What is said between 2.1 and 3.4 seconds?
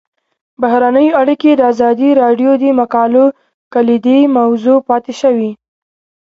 راډیو د مقالو